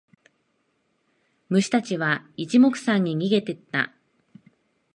[1.49, 3.93] 虫たちは一目散に逃げてった。